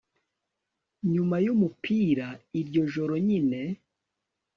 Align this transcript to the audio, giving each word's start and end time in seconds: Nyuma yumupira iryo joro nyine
Nyuma 1.13 1.35
yumupira 1.45 2.27
iryo 2.59 2.81
joro 2.93 3.15
nyine 3.27 3.61